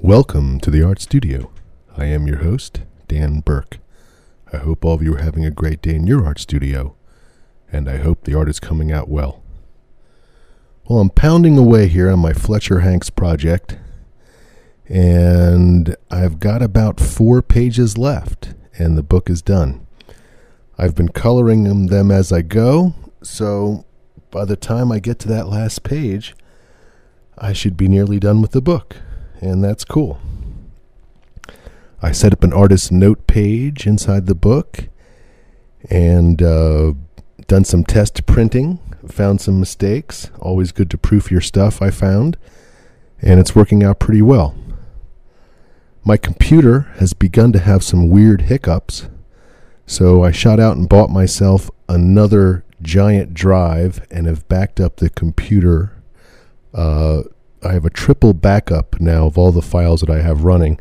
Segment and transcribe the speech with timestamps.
[0.00, 1.52] Welcome to the Art Studio.
[1.96, 3.78] I am your host, Dan Burke.
[4.52, 6.96] I hope all of you are having a great day in your art studio,
[7.70, 9.42] and I hope the art is coming out well.
[10.88, 13.78] Well, I'm pounding away here on my Fletcher Hanks project,
[14.88, 19.86] and I've got about four pages left, and the book is done.
[20.76, 23.84] I've been coloring them as I go, so
[24.32, 26.34] by the time I get to that last page,
[27.38, 28.96] I should be nearly done with the book
[29.42, 30.20] and that's cool.
[32.00, 34.88] I set up an artist note page inside the book
[35.90, 36.94] and uh,
[37.48, 38.78] done some test printing.
[39.06, 40.30] Found some mistakes.
[40.38, 42.36] Always good to proof your stuff, I found.
[43.20, 44.54] And it's working out pretty well.
[46.04, 49.08] My computer has begun to have some weird hiccups.
[49.86, 55.10] So I shot out and bought myself another giant drive and have backed up the
[55.10, 56.00] computer
[56.74, 57.22] uh,
[57.64, 60.80] I have a triple backup now of all the files that I have running,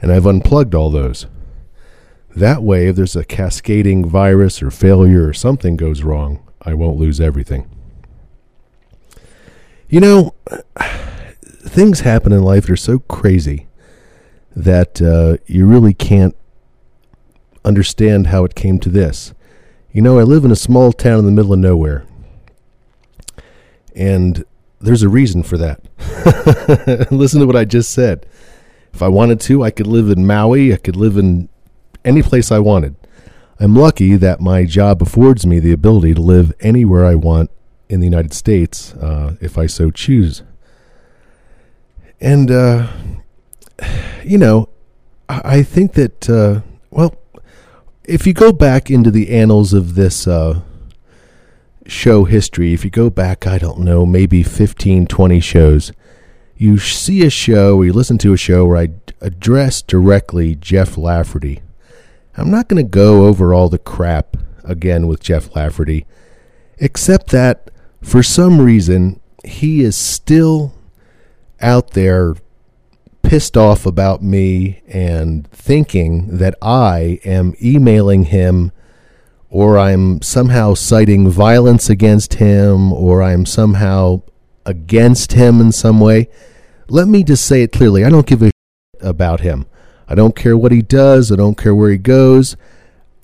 [0.00, 1.26] and I've unplugged all those.
[2.34, 6.98] That way, if there's a cascading virus or failure or something goes wrong, I won't
[6.98, 7.70] lose everything.
[9.88, 10.34] You know,
[11.44, 13.68] things happen in life that are so crazy
[14.54, 16.34] that uh, you really can't
[17.64, 19.32] understand how it came to this.
[19.92, 22.04] You know, I live in a small town in the middle of nowhere.
[23.94, 24.44] And
[24.80, 25.80] there's a reason for that.
[27.10, 28.26] Listen to what I just said.
[28.92, 31.48] If I wanted to, I could live in Maui, I could live in
[32.04, 32.96] any place I wanted.
[33.58, 37.50] I'm lucky that my job affords me the ability to live anywhere I want
[37.88, 40.42] in the United States uh, if I so choose.
[42.20, 42.88] And, uh,
[44.24, 44.68] you know,
[45.28, 46.60] I, think that, uh,
[46.90, 47.14] well,
[48.04, 50.60] if you go back into the annals of this uh,
[51.88, 55.92] show history, if you go back, I don't know, maybe 15, 20 shows,
[56.56, 58.88] you see a show or you listen to a show where I
[59.20, 61.62] address directly Jeff Lafferty.
[62.36, 66.06] I'm not going to go over all the crap again with Jeff Lafferty,
[66.78, 67.70] except that
[68.02, 70.74] for some reason he is still
[71.60, 72.34] out there
[73.22, 78.72] pissed off about me and thinking that I am emailing him
[79.50, 84.22] or I'm somehow citing violence against him, or I'm somehow
[84.64, 86.28] against him in some way,
[86.88, 88.04] let me just say it clearly.
[88.04, 88.50] I don't give a
[89.00, 89.66] about him.
[90.08, 91.30] I don't care what he does.
[91.30, 92.56] I don't care where he goes.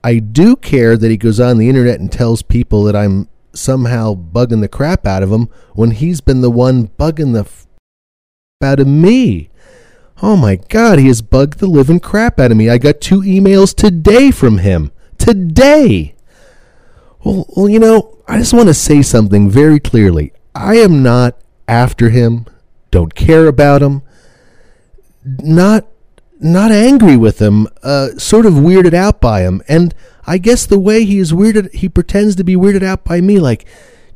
[0.05, 4.15] I do care that he goes on the internet and tells people that I'm somehow
[4.15, 7.67] bugging the crap out of him when he's been the one bugging the f-
[8.63, 9.51] out of me.
[10.23, 12.69] Oh my God, he has bugged the living crap out of me.
[12.69, 14.91] I got two emails today from him
[15.23, 16.15] today.
[17.23, 20.33] Well, well, you know, I just want to say something very clearly.
[20.55, 21.39] I am not
[21.69, 22.47] after him,
[22.91, 24.03] don't care about him,
[25.25, 25.87] not
[26.41, 29.63] not angry with him, uh, sort of weirded out by him.
[29.69, 29.95] And
[30.27, 33.39] I guess the way he is weirded, he pretends to be weirded out by me,
[33.39, 33.65] like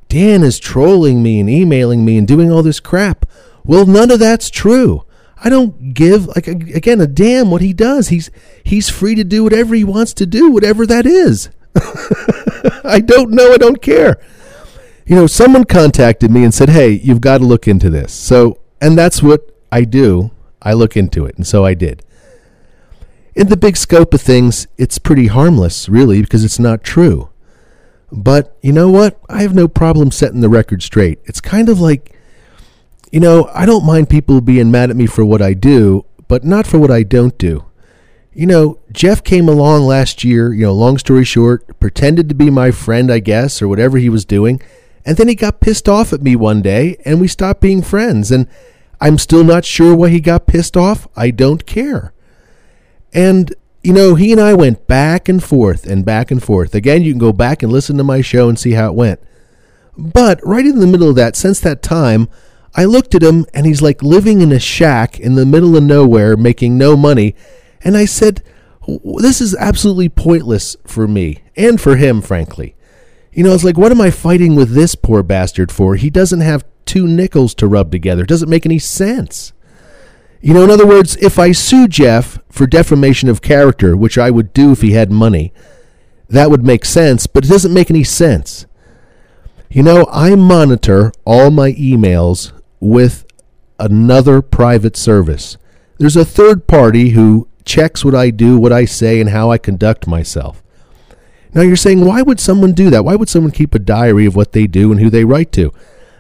[0.09, 3.27] Dan is trolling me and emailing me and doing all this crap.
[3.65, 5.05] Well, none of that's true.
[5.39, 8.09] I don't give like again a damn what he does.
[8.09, 8.31] He's
[8.65, 11.51] he's free to do whatever he wants to do, whatever that is.
[12.85, 13.53] I don't know.
[13.53, 14.19] I don't care.
[15.05, 18.61] You know, someone contacted me and said, "Hey, you've got to look into this." So,
[18.81, 20.31] and that's what I do.
[20.63, 22.03] I look into it, and so I did.
[23.35, 27.29] In the big scope of things, it's pretty harmless, really, because it's not true.
[28.11, 29.21] But you know what?
[29.29, 31.19] I have no problem setting the record straight.
[31.27, 32.16] It's kind of like
[33.17, 36.45] you know, I don't mind people being mad at me for what I do, but
[36.45, 37.65] not for what I don't do.
[38.35, 42.51] You know, Jeff came along last year, you know, long story short, pretended to be
[42.51, 44.61] my friend, I guess, or whatever he was doing,
[45.07, 48.31] and then he got pissed off at me one day and we stopped being friends.
[48.31, 48.49] And
[49.01, 51.09] I'm still not sure why he got pissed off.
[51.17, 52.13] I don't care.
[53.15, 56.75] And, you know, he and I went back and forth and back and forth.
[56.75, 59.21] Again, you can go back and listen to my show and see how it went.
[59.97, 62.29] But right in the middle of that, since that time,
[62.77, 65.83] I looked at him and he's like living in a shack in the middle of
[65.83, 67.35] nowhere, making no money.
[67.83, 68.43] And I said,
[68.87, 72.77] This is absolutely pointless for me and for him, frankly.
[73.33, 75.97] You know, it's like, what am I fighting with this poor bastard for?
[75.97, 78.23] He doesn't have two nickels to rub together.
[78.23, 79.53] It doesn't make any sense.
[80.41, 84.31] You know, in other words, if I sue Jeff for defamation of character, which I
[84.31, 85.53] would do if he had money,
[86.29, 88.67] that would make sense, but it doesn't make any sense.
[89.69, 93.25] You know, I monitor all my emails with
[93.79, 95.57] another private service.
[95.99, 99.59] There's a third party who checks what I do, what I say, and how I
[99.59, 100.63] conduct myself.
[101.55, 103.05] Now you're saying, why would someone do that?
[103.05, 105.73] Why would someone keep a diary of what they do and who they write to?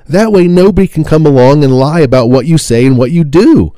[0.08, 3.24] That way, nobody can come along and lie about what you say and what you
[3.24, 3.74] do.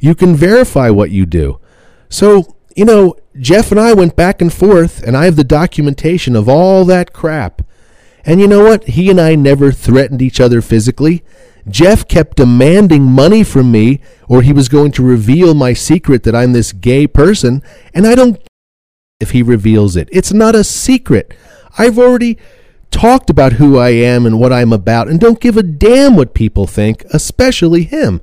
[0.00, 1.60] You can verify what you do.
[2.08, 6.34] So, you know, Jeff and I went back and forth, and I have the documentation
[6.34, 7.62] of all that crap.
[8.24, 8.84] And you know what?
[8.84, 11.22] He and I never threatened each other physically.
[11.68, 16.34] Jeff kept demanding money from me, or he was going to reveal my secret that
[16.34, 18.40] I'm this gay person, and I don't
[19.18, 20.08] if he reveals it.
[20.12, 21.34] It's not a secret.
[21.78, 22.38] I've already
[22.90, 26.34] talked about who I am and what I'm about, and don't give a damn what
[26.34, 28.20] people think, especially him.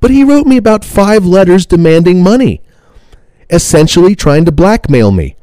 [0.00, 2.62] But he wrote me about five letters demanding money,
[3.50, 5.36] essentially trying to blackmail me.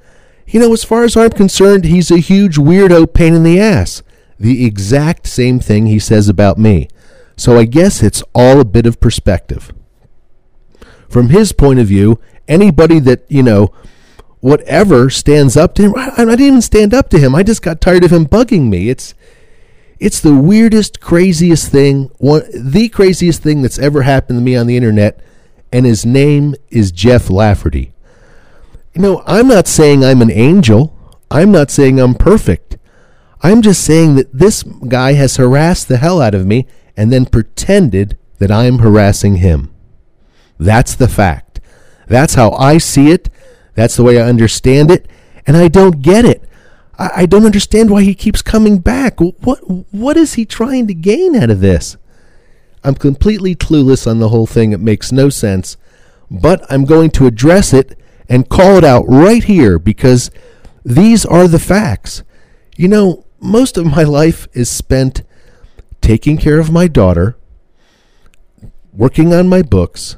[0.47, 4.01] You know, as far as I'm concerned, he's a huge weirdo pain in the ass.
[4.39, 6.87] The exact same thing he says about me.
[7.35, 9.73] So I guess it's all a bit of perspective.
[11.09, 13.73] From his point of view, anybody that, you know,
[14.39, 17.35] whatever stands up to him, I, I didn't even stand up to him.
[17.35, 18.89] I just got tired of him bugging me.
[18.89, 19.13] It's
[19.97, 24.67] it's the weirdest, craziest thing, one the craziest thing that's ever happened to me on
[24.67, 25.19] the internet,
[25.71, 27.93] and his name is Jeff Lafferty.
[28.93, 30.95] You know, I'm not saying I'm an angel.
[31.31, 32.77] I'm not saying I'm perfect.
[33.41, 36.67] I'm just saying that this guy has harassed the hell out of me
[36.97, 39.73] and then pretended that I'm harassing him.
[40.57, 41.59] That's the fact.
[42.07, 43.29] That's how I see it.
[43.73, 45.07] That's the way I understand it.
[45.45, 46.47] And I don't get it.
[46.97, 49.19] I, I don't understand why he keeps coming back.
[49.19, 49.59] What,
[49.93, 51.97] what is he trying to gain out of this?
[52.83, 54.71] I'm completely clueless on the whole thing.
[54.71, 55.77] It makes no sense.
[56.29, 57.97] But I'm going to address it
[58.29, 60.31] and call it out right here because
[60.83, 62.23] these are the facts.
[62.77, 65.23] You know, most of my life is spent
[66.05, 67.35] taking care of my daughter,
[68.93, 70.17] working on my books,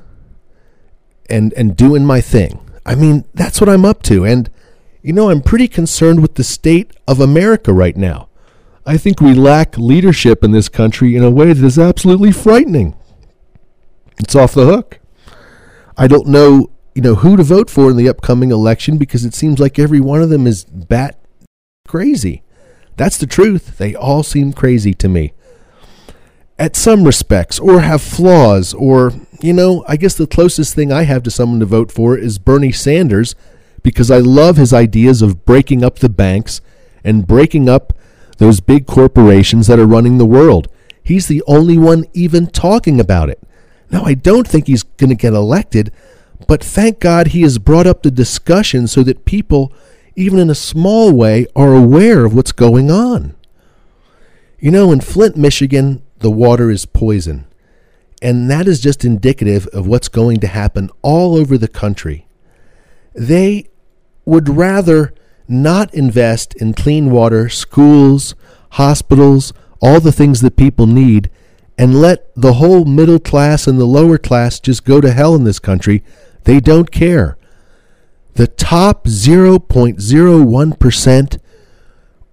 [1.30, 2.60] and and doing my thing.
[2.86, 4.50] I mean, that's what I'm up to and
[5.02, 8.28] you know, I'm pretty concerned with the state of America right now.
[8.86, 12.94] I think we lack leadership in this country in a way that is absolutely frightening.
[14.20, 15.00] It's off the hook.
[15.96, 19.34] I don't know, you know, who to vote for in the upcoming election because it
[19.34, 21.18] seems like every one of them is bat
[21.88, 22.44] crazy.
[22.98, 23.78] That's the truth.
[23.78, 25.34] They all seem crazy to me
[26.60, 31.04] at some respects or have flaws or you know i guess the closest thing i
[31.04, 33.36] have to someone to vote for is bernie sanders
[33.84, 36.62] because i love his ideas of breaking up the banks
[37.04, 37.94] and breaking up
[38.38, 40.68] those big corporations that are running the world.
[41.04, 43.42] He's the only one even talking about it.
[43.90, 45.92] Now i don't think he's going to get elected
[46.46, 49.72] but thank god he has brought up the discussion so that people
[50.16, 53.36] even in a small way are aware of what's going on.
[54.60, 57.46] You know in flint michigan the water is poison.
[58.22, 62.28] And that is just indicative of what's going to happen all over the country.
[63.14, 63.68] They
[64.26, 65.14] would rather
[65.48, 68.34] not invest in clean water, schools,
[68.72, 71.30] hospitals, all the things that people need,
[71.78, 75.44] and let the whole middle class and the lower class just go to hell in
[75.44, 76.04] this country.
[76.44, 77.38] They don't care.
[78.34, 81.38] The top 0.01%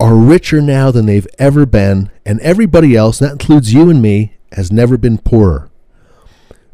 [0.05, 4.37] are richer now than they've ever been, and everybody else, that includes you and me,
[4.53, 5.71] has never been poorer.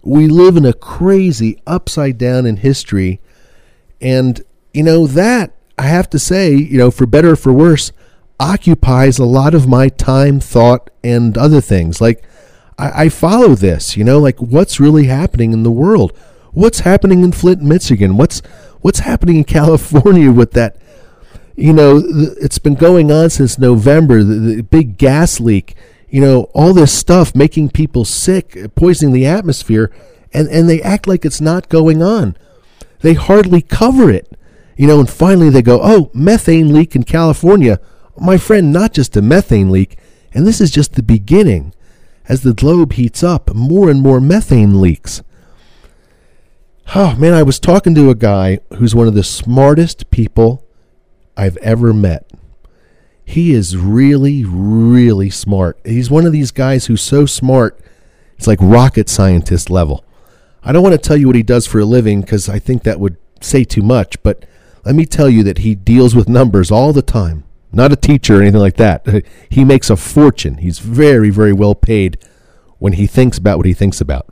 [0.03, 3.21] We live in a crazy upside down in history,
[4.01, 4.43] and
[4.75, 7.93] you know that I have to say, you know, for better or for worse,
[8.41, 12.01] occupies a lot of my time, thought, and other things.
[12.01, 12.25] Like
[12.79, 16.11] I, I follow this, you know, like what's really happening in the world,
[16.51, 18.43] what's happening in Flint, Michigan, what's
[18.81, 20.77] what's happening in California with that
[21.61, 22.03] you know,
[22.41, 24.25] it's been going on since November.
[24.25, 25.77] The, the, big gas leak,
[26.09, 29.93] you know, all this stuff making people sick, poisoning the atmosphere,
[30.33, 32.35] and and they act like it's not going on.
[33.01, 34.33] They hardly cover it,
[34.77, 35.01] you know.
[35.01, 37.79] And finally, they go, "Oh, methane leak in California."
[38.19, 39.99] My friend, not just a methane leak,
[40.33, 41.75] and this is just the beginning.
[42.27, 45.23] As the globe heats up, more and more methane leaks.
[46.95, 50.65] Oh man, I was talking to a guy who's one of the smartest people
[51.41, 52.31] I've ever met.
[53.25, 55.81] He is really, really smart.
[55.87, 57.81] He's one of these guys who's so smart,
[58.37, 60.05] it's like rocket scientist level.
[60.63, 62.83] I don't want to tell you what he does for a living because I think
[62.83, 64.45] that would say too much, but
[64.85, 67.45] let me tell you that he deals with numbers all the time.
[67.73, 69.07] Not a teacher or anything like that.
[69.49, 70.59] He makes a fortune.
[70.59, 72.19] He's very, very well paid
[72.79, 74.27] when he thinks about what he thinks about.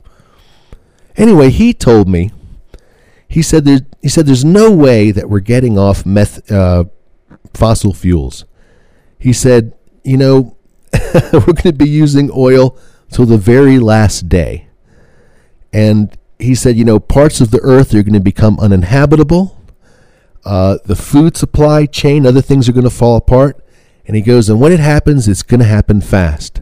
[1.17, 2.29] Anyway, he told me.
[3.27, 3.67] He said
[4.01, 6.85] he said there's no way that we're getting off meth, uh,
[7.53, 8.45] fossil fuels.
[9.17, 10.57] He said, you know,
[11.33, 12.77] we're going to be using oil
[13.11, 14.67] till the very last day.
[15.73, 19.57] And he said, you know, parts of the earth are going to become uninhabitable.
[20.45, 23.63] Uh, the food supply chain, other things are going to fall apart.
[24.05, 26.61] And he goes, and when it happens, it's going to happen fast.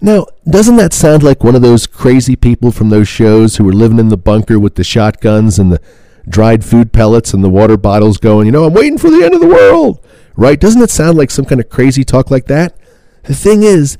[0.00, 3.72] Now, doesn't that sound like one of those crazy people from those shows who were
[3.72, 5.80] living in the bunker with the shotguns and the
[6.28, 9.34] dried food pellets and the water bottles going, you know, I'm waiting for the end
[9.34, 10.04] of the world?
[10.36, 10.58] Right?
[10.58, 12.76] Doesn't it sound like some kind of crazy talk like that?
[13.24, 13.96] The thing is,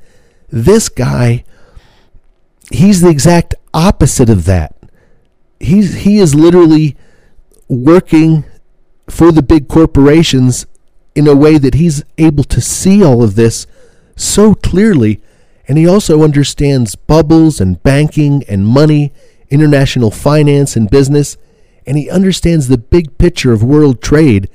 [0.48, 1.44] this guy,
[2.70, 4.74] he's the exact opposite of that.
[5.60, 6.96] He's, he is literally
[7.68, 8.44] working
[9.08, 10.66] for the big corporations
[11.14, 13.66] in a way that he's able to see all of this
[14.16, 15.20] so clearly.
[15.66, 19.12] And he also understands bubbles and banking and money,
[19.50, 21.36] international finance and business.
[21.86, 24.48] And he understands the big picture of world trade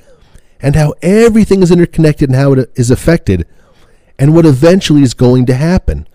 [0.60, 3.48] and how everything is interconnected and how it is affected
[4.18, 6.08] and what eventually is going to happen.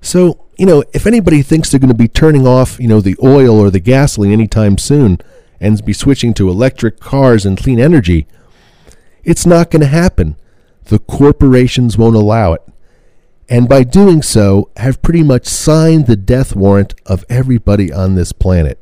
[0.00, 3.16] So, you know, if anybody thinks they're going to be turning off, you know, the
[3.22, 5.18] oil or the gasoline anytime soon
[5.60, 8.26] and be switching to electric cars and clean energy,
[9.24, 10.36] it's not going to happen.
[10.84, 12.62] The corporations won't allow it.
[13.48, 18.32] And by doing so, have pretty much signed the death warrant of everybody on this
[18.32, 18.81] planet.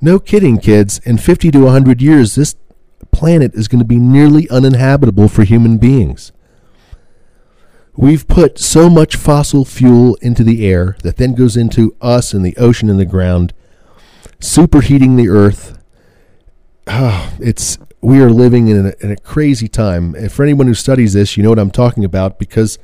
[0.00, 1.00] No kidding, kids.
[1.04, 2.54] In 50 to 100 years, this
[3.10, 6.32] planet is going to be nearly uninhabitable for human beings.
[7.96, 12.44] We've put so much fossil fuel into the air that then goes into us and
[12.44, 13.52] the ocean and the ground,
[14.38, 15.82] superheating the earth.
[16.86, 20.14] Oh, it's we are living in a, in a crazy time.
[20.14, 22.78] And for anyone who studies this, you know what I'm talking about because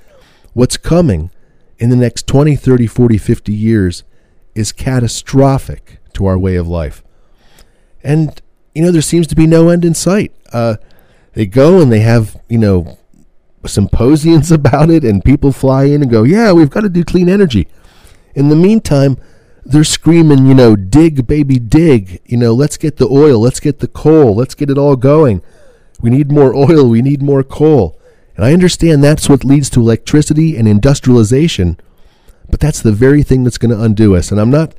[0.53, 1.31] what's coming
[1.79, 4.03] in the next 20, 30, 40, 50 years
[4.57, 7.03] is catastrophic to our way of life.
[8.03, 8.41] And,
[8.75, 10.33] you know, there seems to be no end in sight.
[10.53, 10.77] Uh,
[11.33, 12.99] they go and they have, you know,
[13.67, 17.29] symposiums about it, and people fly in and go, Yeah, we've got to do clean
[17.29, 17.69] energy.
[18.35, 19.17] In the meantime,
[19.65, 22.21] they're screaming, you know, dig, baby, dig.
[22.27, 25.43] You know, let's get the oil, let's get the coal, let's get it all going.
[26.01, 27.99] We need more oil, we need more coal.
[28.37, 31.79] And I understand that's what leads to electricity and industrialization,
[32.51, 34.31] but that's the very thing that's going to undo us.
[34.31, 34.75] And I'm not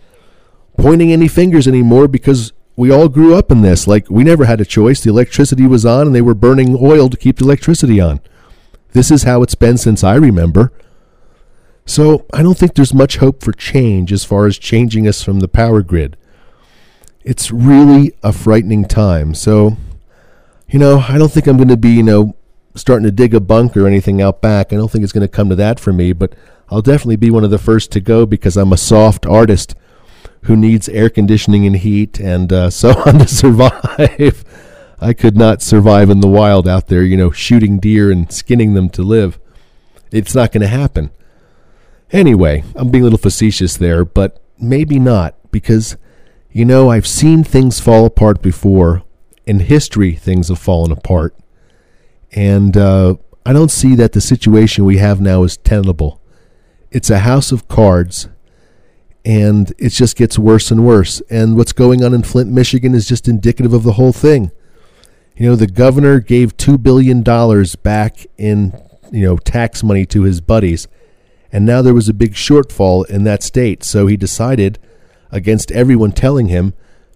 [0.77, 3.87] pointing any fingers anymore because we all grew up in this.
[3.87, 5.01] Like, we never had a choice.
[5.01, 8.19] The electricity was on, and they were burning oil to keep the electricity on.
[8.91, 10.71] This is how it's been since I remember.
[11.85, 15.39] So I don't think there's much hope for change as far as changing us from
[15.39, 16.17] the power grid.
[17.23, 19.33] It's really a frightening time.
[19.33, 19.77] So,
[20.67, 22.35] you know, I don't think I'm going to be, you know,
[22.75, 24.73] starting to dig a bunker or anything out back.
[24.73, 26.33] I don't think it's going to come to that for me, but
[26.69, 29.75] I'll definitely be one of the first to go because I'm a soft artist
[30.45, 34.43] who needs air conditioning and heat and uh, so on to survive.
[34.99, 38.73] I could not survive in the wild out there, you know, shooting deer and skinning
[38.73, 39.39] them to live.
[40.11, 41.11] It's not going to happen.
[42.11, 45.97] Anyway, I'm being a little facetious there, but maybe not, because,
[46.51, 49.03] you know, I've seen things fall apart before.
[49.45, 51.35] In history, things have fallen apart.
[52.31, 56.21] And uh, I don't see that the situation we have now is tenable.
[56.89, 58.29] It's a house of cards,
[59.25, 61.21] and it just gets worse and worse.
[61.29, 64.51] And what's going on in Flint, Michigan is just indicative of the whole thing.
[65.35, 67.23] You know, the governor gave $2 billion
[67.83, 68.79] back in,
[69.11, 70.87] you know, tax money to his buddies
[71.55, 74.77] and now there was a big shortfall in that state, so he decided,
[75.31, 76.73] against everyone telling him,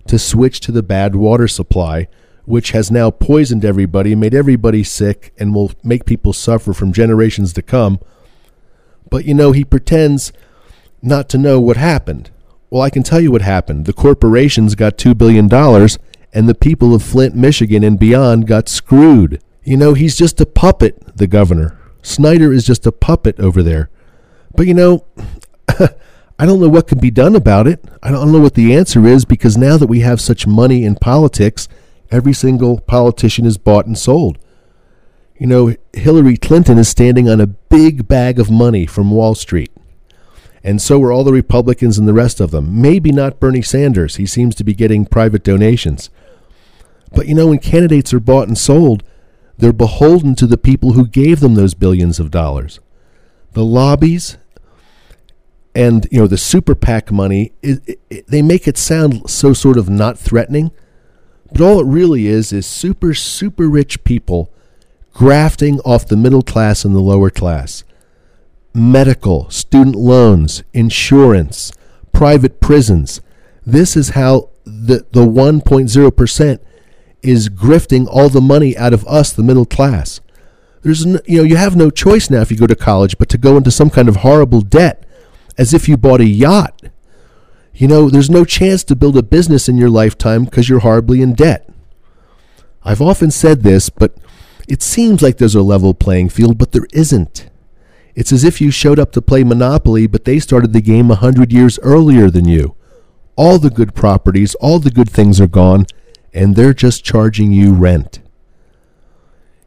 [0.07, 2.07] to switch to the bad water supply,
[2.45, 7.51] which has now poisoned everybody, made everybody sick, and will make people suffer from generations
[7.51, 7.99] to come.
[9.09, 10.31] But you know, he pretends
[11.01, 12.31] not to know what happened.
[12.69, 13.85] Well, I can tell you what happened.
[13.85, 15.51] The corporations got $2 billion,
[16.33, 19.41] and the people of Flint, Michigan, and beyond got screwed.
[19.63, 21.79] You know, he's just a puppet, the governor.
[22.01, 23.89] Snyder is just a puppet over there.
[24.55, 25.05] But you know,
[26.39, 27.83] I don't know what can be done about it.
[28.01, 30.95] I don't know what the answer is because now that we have such money in
[30.95, 31.67] politics,
[32.11, 34.37] every single politician is bought and sold.
[35.37, 39.71] You know, Hillary Clinton is standing on a big bag of money from Wall Street.
[40.63, 42.81] And so were all the Republicans and the rest of them.
[42.81, 44.17] Maybe not Bernie Sanders.
[44.17, 46.09] He seems to be getting private donations.
[47.13, 49.03] But you know, when candidates are bought and sold,
[49.57, 52.79] they're beholden to the people who gave them those billions of dollars
[53.53, 54.37] the lobbies
[55.75, 59.77] and you know the super PAC money, it, it, they make it sound so sort
[59.77, 60.71] of not threatening,
[61.51, 64.51] but all it really is is super super rich people
[65.13, 67.83] grafting off the middle class and the lower class.
[68.79, 71.73] Medical, student loans, insurance,
[72.13, 73.19] private prisons.
[73.65, 76.59] This is how the, the 1.0%
[77.21, 80.21] is grifting all the money out of us, the middle class.
[80.81, 83.27] There's no, you know, you have no choice now if you go to college but
[83.29, 85.05] to go into some kind of horrible debt
[85.57, 86.81] as if you bought a yacht.
[87.73, 91.21] You know, there's no chance to build a business in your lifetime because you're horribly
[91.21, 91.69] in debt.
[92.83, 94.15] I've often said this, but
[94.69, 97.49] it seems like there's a level playing field, but there isn't.
[98.19, 101.15] It's as if you showed up to play Monopoly, but they started the game a
[101.15, 102.75] hundred years earlier than you.
[103.37, 105.85] All the good properties, all the good things are gone,
[106.33, 108.19] and they're just charging you rent.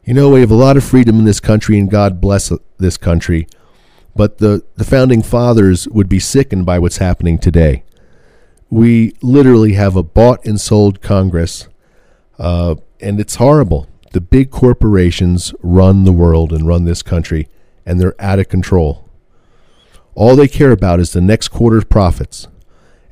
[0.05, 2.95] You know, we have a lot of freedom in this country, and God bless this
[2.95, 3.47] country,
[4.15, 7.83] but the, the founding fathers would be sickened by what's happening today.
[8.69, 11.67] We literally have a bought and sold Congress,
[12.37, 13.87] uh, and it's horrible.
[14.11, 17.47] The big corporations run the world and run this country,
[17.85, 19.09] and they're out of control.
[20.15, 22.47] All they care about is the next quarter's profits,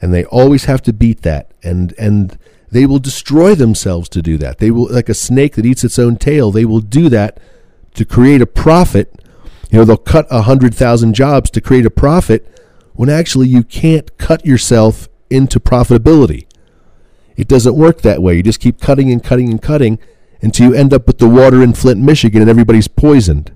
[0.01, 1.51] and they always have to beat that.
[1.63, 2.38] And and
[2.70, 4.60] they will destroy themselves to do that.
[4.60, 7.40] They will, like a snake that eats its own tail, they will do that
[7.96, 9.13] to create a profit.
[9.70, 12.48] You know, they'll cut a hundred thousand jobs to create a profit
[12.94, 16.46] when actually you can't cut yourself into profitability.
[17.36, 18.36] It doesn't work that way.
[18.36, 19.98] You just keep cutting and cutting and cutting
[20.42, 23.56] until you end up with the water in Flint, Michigan, and everybody's poisoned.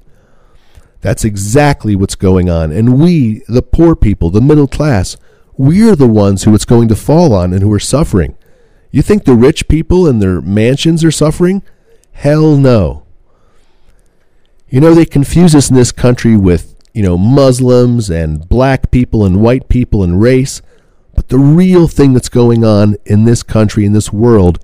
[1.06, 2.72] That's exactly what's going on.
[2.72, 5.18] And we, the poor people, the middle class,
[5.56, 8.36] we're the ones who it's going to fall on and who are suffering.
[8.90, 11.62] You think the rich people and their mansions are suffering?
[12.14, 13.06] Hell no.
[14.68, 19.24] You know, they confuse us in this country with, you know, Muslims and black people
[19.24, 20.64] and white people and race.
[21.14, 24.58] But the real thing that's going on in this country, in this world,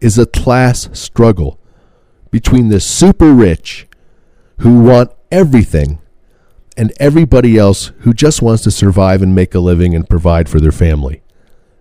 [0.00, 1.58] is a class struggle
[2.30, 3.87] between the super rich
[4.58, 5.98] who want everything
[6.76, 10.60] and everybody else who just wants to survive and make a living and provide for
[10.60, 11.22] their family.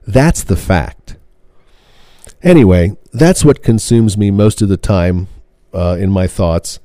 [0.06, 1.18] That's the fact.
[2.42, 5.28] Anyway, that's what consumes me most of the time
[5.74, 6.80] uh, in my thoughts.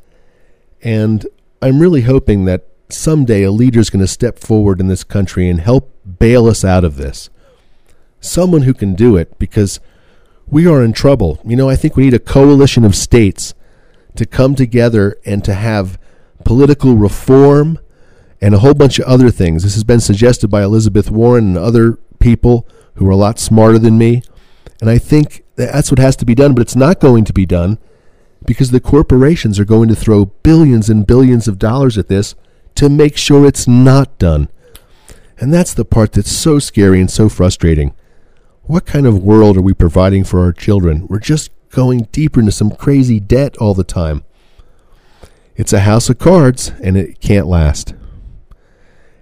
[0.83, 1.27] And
[1.61, 5.49] I'm really hoping that someday a leader is going to step forward in this country
[5.49, 7.31] and help bail us out of this.
[8.21, 9.81] Someone who can do it because
[10.47, 11.41] we are in trouble.
[11.45, 13.55] You know, I think we need a coalition of states
[14.17, 15.99] to come together and to have
[16.45, 17.79] political reform
[18.41, 19.63] and a whole bunch of other things.
[19.63, 23.79] This has been suggested by Elizabeth Warren and other people who are a lot smarter
[23.79, 24.23] than me.
[24.81, 27.47] And I think that's what has to be done, but it's not going to be
[27.47, 27.79] done
[28.45, 32.35] because the corporations are going to throw billions and billions of dollars at this
[32.75, 34.49] to make sure it's not done.
[35.39, 37.95] And that's the part that's so scary and so frustrating.
[38.63, 41.07] What kind of world are we providing for our children?
[41.09, 44.23] We're just going deeper into some crazy debt all the time.
[45.57, 47.95] It's a house of cards and it can't last.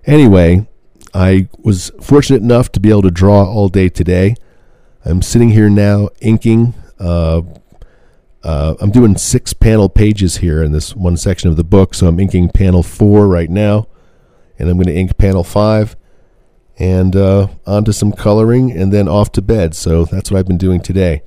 [0.05, 0.69] Anyway,
[1.15, 4.35] I was fortunate enough to be able to draw all day today.
[5.05, 6.75] I'm sitting here now inking.
[6.99, 7.43] Uh,
[8.43, 12.07] uh, I'm doing six panel pages here in this one section of the book, so
[12.07, 13.87] I'm inking panel four right now,
[14.59, 15.97] and I'm going to ink panel five,
[16.79, 19.75] and uh, onto some coloring, and then off to bed.
[19.75, 21.23] So that's what I've been doing today.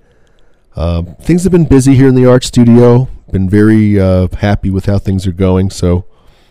[0.75, 3.07] Uh, things have been busy here in the art studio.
[3.31, 6.05] Been very uh, happy with how things are going, so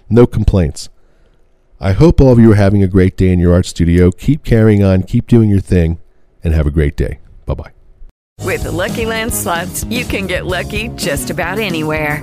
[0.08, 0.88] no complaints.
[1.80, 4.10] I hope all of you are having a great day in your art studio.
[4.12, 5.98] Keep carrying on, keep doing your thing
[6.44, 7.18] and have a great day.
[7.46, 7.72] Bye bye.
[8.40, 12.22] With the Lucky Land slots, you can get lucky just about anywhere.